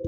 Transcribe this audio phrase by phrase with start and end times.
[0.00, 0.06] こ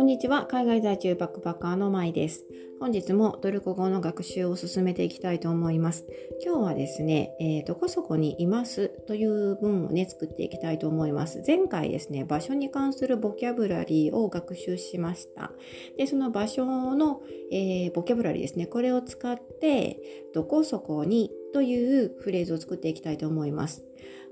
[0.00, 0.46] んにちは。
[0.46, 2.46] 海外在住バックパッカーのまいです。
[2.78, 6.06] 本日もトルコ語の学習を進めていきたいと思います。
[6.44, 11.42] 今日はですね、えー、どこそこにいますという文をね、作っていきたいと思います。
[11.44, 15.50] 前回ですね、場所に関するボキャブラリーを学習しました。
[15.98, 23.84] で、その場所の、えー、ボキャブラリーですね、これを使って、どこそこにというフレーズを作っていきたいと思います。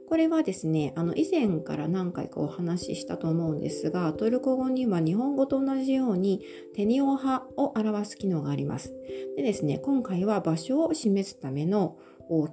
[0.09, 6.43] これはですね、あの以前から何回かお話ししたと思うんですが、トルコ語には日本語と同じように
[6.75, 8.94] テニオハを表す機能があります。
[9.36, 11.98] でですね、今回は場所を示すための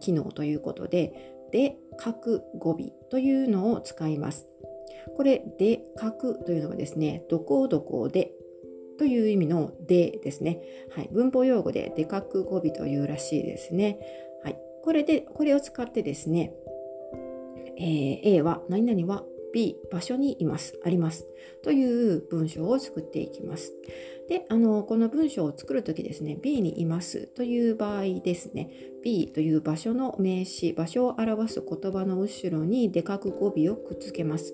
[0.02, 4.50] 機能ということで、で、書く語尾というのを使います。
[5.16, 8.34] これ、で、書くというのはですね、どこどこで
[8.98, 10.62] という意味のでですね。
[10.90, 14.00] はい、文法用語ででかく語尾というらしいですね。
[14.44, 16.54] はい、これで、これを使ってですね、
[17.78, 21.26] えー、A は何々は B 場所にいます、あります
[21.64, 23.72] という文章を作っていきます。
[24.28, 28.70] で、あの、この文章を作るときですね、B にいますという場合ですね、
[29.04, 34.54] B という場所の名詞、場所を表す言葉の後ろにでかく語尾をくっつけます。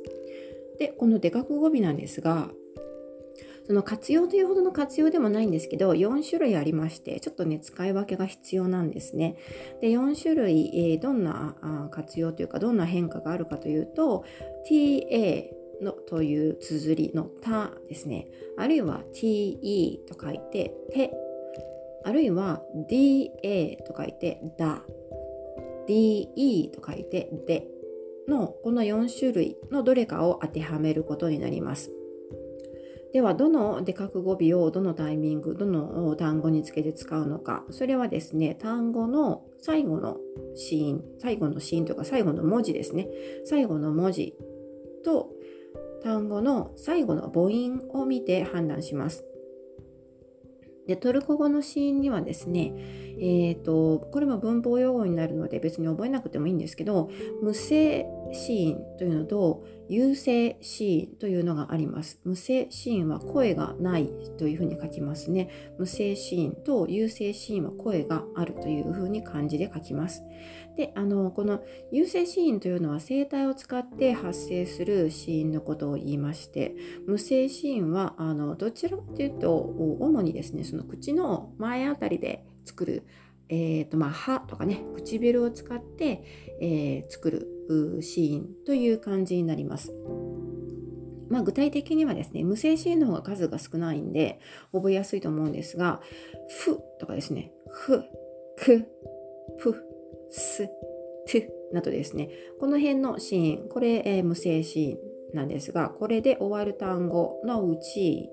[0.77, 2.51] で、このでかく語尾なんですが、
[3.71, 9.37] その活用というほどの活用でもないんですけど、4種類ありまして、ちょっとね、使い分けが必要なんですね。
[9.79, 14.25] で、4種類、え、どんな活用というか、どんな変化があるかというと、
[14.69, 15.45] ta
[15.81, 18.27] のという綴りのたですね。
[18.57, 21.13] あるいは te と書いて、て。
[22.03, 24.83] あるいは da と書いて、だ。
[25.87, 27.69] de と書いて、で。
[28.27, 31.93] のこの4種類のどれかを当てはめることになります。
[33.13, 37.65] では、どのでかく語尾をどのタイミング、どの単語につけて使うのか。
[37.69, 40.17] それはですね、単語の最後の
[40.55, 43.09] シーン、最後のシーンとか最後の文字ですね。
[43.45, 44.37] 最後の文字
[45.03, 45.29] と
[46.03, 49.25] 単語の最後の母音を見て判断します。
[50.87, 52.73] でトルコ語のシーンにはですね、
[53.21, 57.11] えーと、これも文法用語になるので別に覚えなくてもいいんですけど
[57.43, 62.19] 無声シーンというのと有声シーンというのがあります。
[62.23, 65.49] 無声シーンは声がないというふうに書きますね。
[65.77, 70.23] 無声シーンと有声シーンは声があるというふうに漢字で書きます。
[70.77, 71.61] で、あの、この
[71.91, 76.73] 有声シーンというのは声帯を使って発生するシーンのことを言いまして、
[77.05, 83.03] 無声シーンはあのどちらかというと主にですね、その口の前あたりで作る
[83.53, 86.23] えーとまあ、歯とかね唇を使って、
[86.61, 89.93] えー、作るシーンという感じになります。
[91.29, 94.39] まあ、具体的にはですね無声シーンの方が数が少ないんで
[94.73, 96.01] 覚えやすいと思うんですが
[96.49, 98.03] 「ふ」とかですね「ふ」
[98.57, 98.85] 「く」
[99.57, 99.75] 「ふ」
[100.29, 100.67] 「す」
[101.25, 101.39] 「と」
[101.71, 102.29] などですね
[102.59, 108.29] この辺のシーンこれ、えー、無声シーンなんですがこれで終わる単語のうち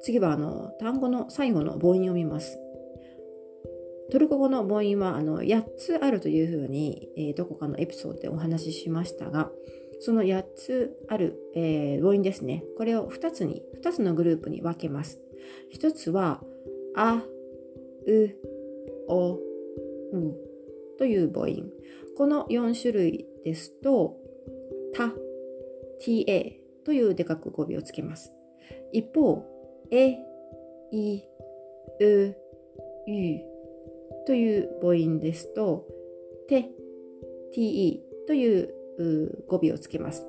[0.00, 2.60] 次はあの単語の最後の母音を見ます。
[4.10, 9.50] トルコ語の母音はあの8つあるというふうに、えー、どこかのエピソードでお話ししましたが、
[10.00, 12.64] その8つある、えー、母音ですね。
[12.76, 15.20] これを2つに、2つのグループに分けます。
[15.74, 16.42] 1つは、
[16.94, 17.22] あ、
[18.06, 18.36] う、
[19.08, 19.40] お、う
[20.98, 21.70] という母音。
[22.16, 24.16] この4種類ですと、
[24.94, 25.12] た、
[26.00, 26.52] ta
[26.84, 28.32] というでかく語尾をつけます。
[28.92, 29.44] 一方、
[29.90, 30.16] え、
[30.92, 31.22] い、
[32.00, 32.36] う、
[33.08, 33.55] う
[34.26, 35.86] という母音ですと、
[36.48, 36.70] て、
[37.52, 38.74] te という
[39.46, 40.26] 語尾をつけます。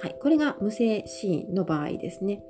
[0.00, 2.42] はい、これが無声シーンの場合ですね。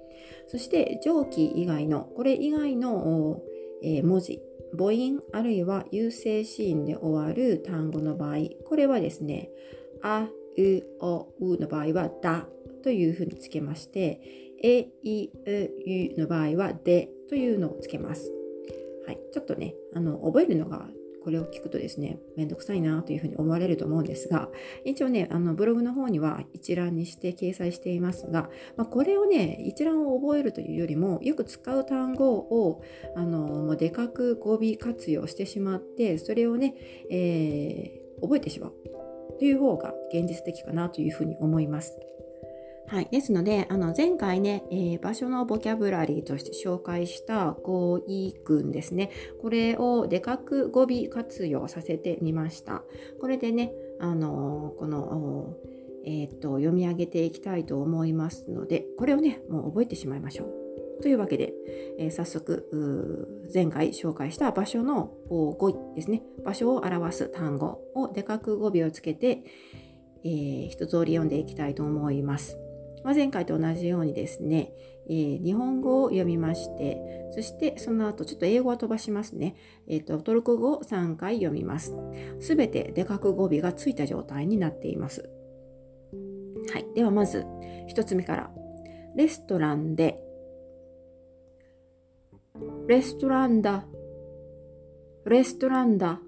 [0.47, 3.43] そして上記以外の、これ以外の、
[3.83, 4.41] えー、文字、
[4.77, 9.51] 母音あるいは有声シーンで終わる単語の場合、これはですね、
[10.03, 12.47] あ、う、お、うの場合はだ
[12.83, 14.21] というふうにつけまして、
[14.63, 18.33] え、い、う、ゆの場合はでというのをつけます。
[19.11, 20.87] はい、ちょっとねあの覚えるのが
[21.25, 24.49] これを聞くとですね、めんどくさいなというふうに思われると思うんですが、
[24.87, 28.49] 一応ね、あのブログの方には一覧にして掲載していますが、
[28.79, 32.83] まあ、これをね、一覧を覚えるというよりも、よく使う単語を、
[33.17, 36.75] あの、もうでかく語尾活用してしまって、それをね、
[37.11, 38.73] えー、覚えてしまう
[39.39, 41.99] という方が現実的かなというふうに思います。
[42.91, 43.09] はい。
[43.13, 49.11] ですので、あの、前回ね、えー、場所のボキャブラリーとして紹介した語彙群ですね。
[49.41, 52.83] これをでかく語尾活用させてみました。
[53.21, 55.55] これでね、あのー、この、
[56.05, 61.01] え、っと、読み上げていきたいと思いますので、これをね、もう覚えてしまいましょう。
[61.01, 61.55] というわけで、
[61.97, 69.43] えー、早速前回紹介した場所の語彙ですね場所を表す単語をでかく語尾をつけて
[70.23, 72.59] えー、一通り読んでいきたいと思います。
[73.05, 74.73] まあ、前回と同じようにですね、
[75.09, 76.99] えー、日本語を読みまして、
[77.35, 79.57] そしてその後ちょっと英語は飛ばしますね。
[79.89, 81.95] え、ー、と、トルコ語を3回読みます。
[82.41, 85.29] すべてでかく語尾がついた状態になっています。
[86.73, 86.87] はい。
[86.95, 87.47] ではまず、
[87.89, 88.51] 一つ目から。
[89.17, 90.21] レストランで、
[92.87, 93.85] レストランだ、
[95.25, 96.21] レストランだ、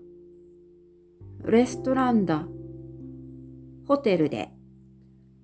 [1.45, 2.47] レストランだ、
[3.87, 4.51] ホテルで、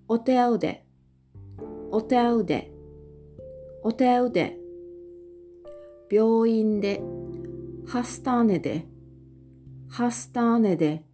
[0.08, 0.87] お手合うで、
[1.90, 2.70] お手うで、
[3.82, 4.58] お手うで、
[6.10, 7.00] 病院で、
[7.86, 8.86] ハスターネで、
[9.88, 11.04] ハスターネで、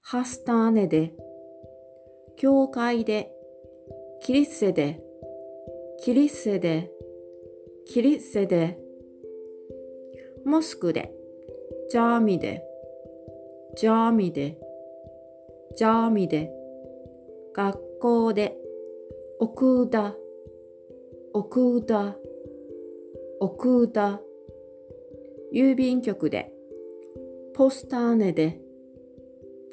[0.00, 1.12] ハスターネで、
[2.36, 3.32] 教会で、
[4.20, 5.02] キリッセで、
[6.04, 6.90] キリッセで、
[7.86, 8.78] キリッセで、
[10.44, 11.12] モスクで、
[11.90, 12.62] ジャーミで、
[13.76, 14.58] ジャーミで、
[15.76, 16.52] ジャーミで、
[17.54, 18.61] 学校で、
[19.44, 20.14] 奥田、
[21.32, 22.16] 奥田、
[23.40, 24.20] 奥田、
[25.52, 26.52] 郵便局で、
[27.52, 28.60] ポスターネで、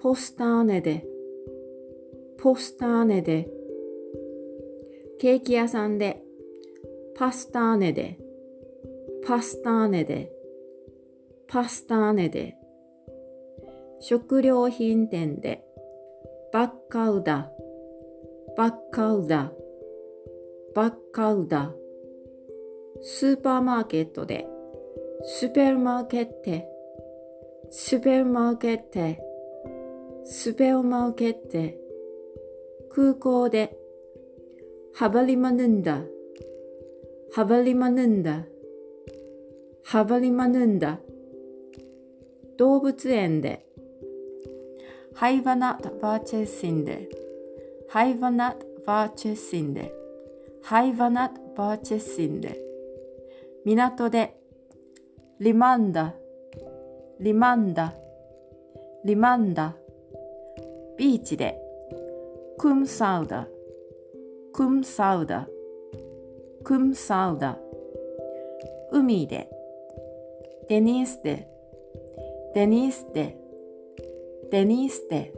[0.01, 1.06] ポスターネで、
[2.39, 3.48] ポスターネで、
[5.19, 6.24] ケーキ屋さんで、
[7.16, 8.18] パスターネで、
[9.24, 10.31] パスターネで、
[11.48, 12.56] パスターネで、
[14.00, 15.63] 食料品店で、
[16.51, 17.51] バッカウダ、
[18.67, 19.53] ッカウダ、
[20.75, 21.71] バッカウダ。
[23.01, 24.45] スーパーマーケットで。
[25.23, 26.67] スペルマーケット。
[27.69, 28.77] スペルマーケッ
[29.15, 29.21] ト。
[30.25, 32.94] スペルマーケット。
[32.94, 33.77] 空港で。
[34.94, 36.01] ハバリマヌンダ
[37.33, 38.44] ハバリマヌンダ
[39.85, 41.00] ハバリマヌンダ
[42.57, 43.65] 動物園で。
[45.15, 47.07] ハイバナバーチェッシンで
[47.91, 49.62] ハイバナット・バーチェシ
[52.27, 52.62] ンで、
[53.65, 54.38] 港で、
[55.39, 56.13] リマンダ、
[57.19, 57.95] リマンダ、
[59.03, 59.75] リマンダ、
[61.00, 61.59] ビーチで、
[62.59, 63.47] クムサウダ、
[64.53, 65.47] クムサウダ、
[66.63, 67.57] クムサウダ、
[68.92, 69.50] 海で、
[70.68, 71.47] デニースで、
[72.53, 73.35] デニースで、
[74.51, 75.33] デニースで、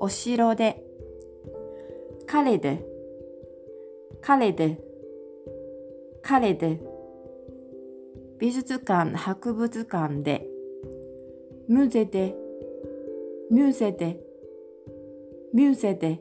[0.00, 0.89] お城で、
[2.32, 2.80] 彼で、
[4.22, 4.78] 彼で、
[6.22, 6.80] 彼で、
[8.38, 10.46] 美術館、博物館で、
[11.66, 12.36] ムゼで、
[13.50, 14.20] ミューゼで、
[15.52, 16.20] ミューゼで、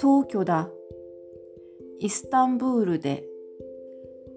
[0.00, 0.70] 東京だ。
[2.00, 3.24] イスタンブールで、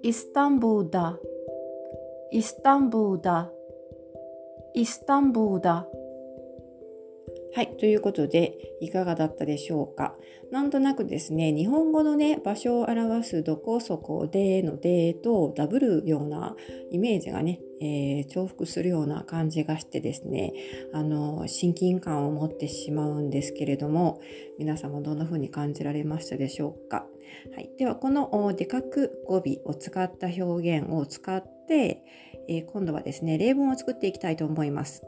[0.04, 1.18] イスタンブールだ。
[2.34, 3.50] イスタンブールだ。
[4.74, 5.88] イスタンブールだ。
[7.54, 7.76] はい。
[7.78, 10.16] ということで、いかがだったでしょうか？
[10.52, 16.56] なんとなくですね、日本語のね、場所を表すどこそこでのでとダブるような
[16.92, 20.54] イメージがね、えー、重複するような感じがしてですね、
[20.94, 24.22] あの、親近感を持ってしまうんですけれども、
[24.58, 27.06] 皆様どんな風に感じられましたでしょうか？
[27.54, 27.70] はい。
[27.78, 32.04] では、このでかく語尾を使った表現を使って、
[32.48, 35.04] えー、今度はですね、例文を作っていきたいと思います。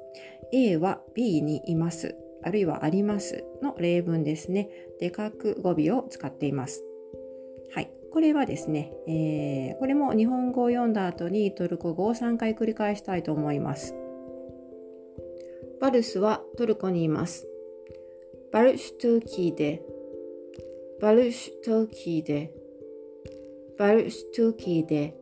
[0.51, 2.15] A は B にいます。
[2.43, 4.69] あるいはありますの例文ですね。
[4.99, 6.83] でかく語尾を使っています。
[7.73, 7.91] はい。
[8.11, 13.95] これはですね、えー、これも日本語を読んだ後にトルコ語を3回繰り返したいと思います。
[15.81, 17.47] バルシュはトルコにいます。
[18.51, 25.15] Barış Türkiye'de、Barış Türkiye'de、Barış Türkiye'de、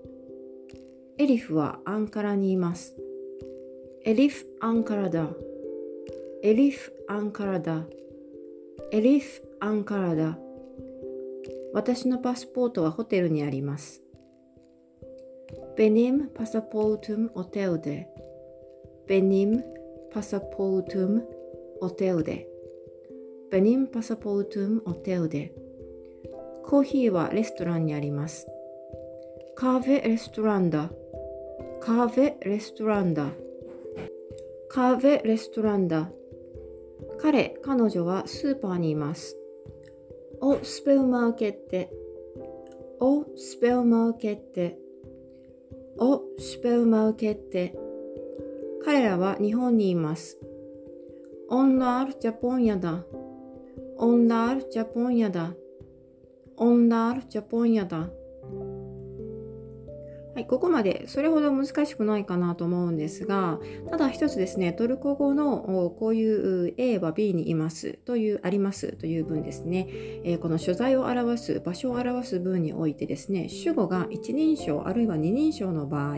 [1.17, 2.95] エリフはアンカラにいます。
[4.03, 7.83] Elif Ankara'da。Elif Ankara'da
[8.91, 10.39] エリフ・アンカラダ
[11.71, 14.01] 私のパスポートはホテルにあります。
[15.77, 18.07] Benim pasaportum otelde.
[19.07, 19.61] Benim
[20.11, 21.21] pasaportum
[21.79, 22.47] otelde.
[23.51, 25.51] Benim pasaportum otelde.
[26.63, 28.47] コーヒーはレストランにあります。
[29.55, 30.89] カーヴェレストランだ。
[31.79, 33.27] カーヴェレストランだ。
[34.69, 36.09] カーヴェレストランだ。
[37.21, 39.37] 彼、彼女はスーパーにいます。
[40.39, 41.93] お、スペルマーケット。
[42.99, 44.75] お、スペルマーケット。
[46.03, 47.77] お、スペルマーケット。
[48.83, 50.39] 彼らは日本にいます。
[51.49, 53.03] オンラールジャポンヤだ。
[53.97, 55.53] オンラールジャポンヤだ。
[56.57, 58.09] オンラールジャポンヤだ。
[60.33, 63.59] はい、ここまでそれほど難しくないかなと思うんですが、
[63.89, 69.87] ただ一つですね、トルコ語のこういう A は B にいますという、ありますという文ですね、
[70.23, 76.15] えー、この所在を表す、場所を表す文においてですね、主語が一人称あるいは二人称の場合、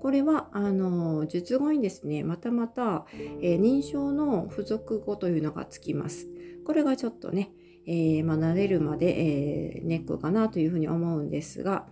[0.00, 3.04] これはあの述語にですね、またまた、
[3.42, 6.28] えー、認証の付属語というのがつきます。
[6.64, 7.50] これがちょっとね、
[7.84, 11.86] えー、ま、慣れるまで、えネックかなというふうに思うんですが、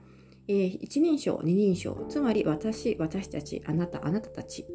[0.49, 4.67] えー、一人称、二人称、つまり私、私たち、あなた、あなたたち、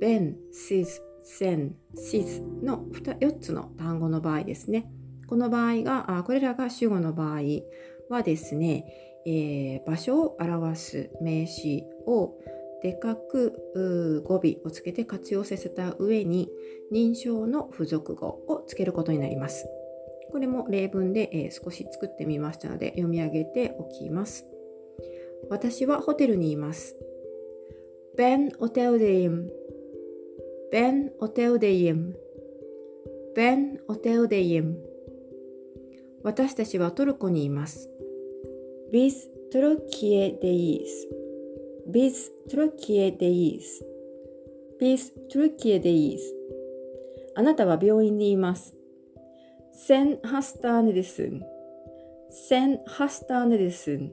[0.00, 4.90] ben, sis, sen, sis の4つの単語の場合ですね。
[5.26, 7.40] この場合が、あこれらが主語の場合
[8.08, 8.86] はですね、
[9.26, 12.38] えー、場所を表す名詞を
[12.82, 16.48] でかく語尾をつけて活用させた上に
[16.92, 19.68] 認証の付属語をつけることになります。
[20.30, 24.46] これも例文で、えー、少し作ってみましたので読み上げておきます。
[25.50, 26.96] 私はホテルにいます。
[28.16, 29.48] Ben oteldeyim.
[30.72, 32.14] Ben oteldeyim.
[33.34, 34.74] Ben oteldeyim.
[36.24, 37.88] 私たちはトルコにいます。
[38.92, 41.08] Biz Türkiye'deyiz.
[41.86, 43.82] Biz Türkiye'deyiz.
[44.80, 46.34] Biz Türkiye'deyiz.
[47.34, 48.74] あなたは病院にいます。
[49.72, 51.44] Sen hastanedesin.
[52.30, 54.12] Sen hastanedesin.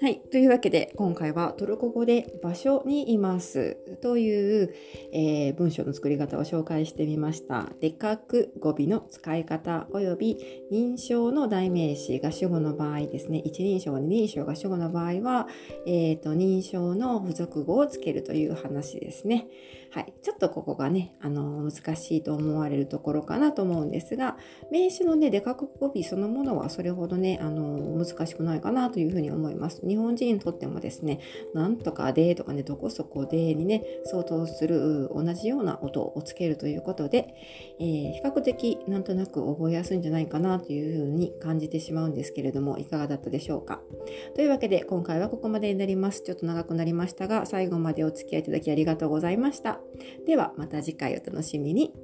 [0.00, 0.20] はい。
[0.30, 4.72] というわけで、今回はトルコ語で場所にいますという、
[5.12, 7.72] えー、文章の作り方を紹介してみました。
[7.80, 10.36] でかく語尾の使い方及び
[10.70, 13.42] 認証の代名詞が主語の場合ですね。
[13.44, 15.48] 一人称、二人称が主語の場合は、
[15.84, 19.48] えーと、認証の付属語をつけるという話ですね。
[19.90, 20.12] はい。
[20.22, 24.36] ちょっとここがね、あの、難しいと思われるところかなと思うんですが、
[24.70, 29.80] 名詞のね、でかく語尾そのものはそれほどね、あの、難しくないかなというふうに思います。
[29.86, 31.20] 日本人にとってもですね、
[31.54, 37.34] なんとかでとかね、どこそこでにね、相当する同じような音をつけるということで、
[37.80, 43.80] えー、比較的なんとなく覚えやすいんじゃないかなというふうに感じてしまうんですけれども、いかがだったでしょうか。
[44.34, 46.22] というわけで、今回はここまでになります。
[46.22, 49.77] ちょっと長くなりましたが、最後までお付き合いいただきありがとうございました。
[50.26, 51.94] では、また次回お楽しみに。